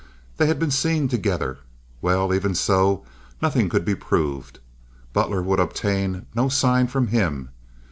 They 0.37 0.47
had 0.47 0.57
been 0.57 0.71
seen 0.71 1.09
together. 1.09 1.59
Well, 2.01 2.33
even 2.33 2.55
so, 2.55 3.05
nothing 3.39 3.69
could 3.69 3.85
be 3.85 3.93
proved. 3.93 4.57
Butler 5.13 5.43
would 5.43 5.59
obtain 5.59 6.25
no 6.33 6.49
sign 6.49 6.87
from 6.87 7.09
him. 7.09 7.49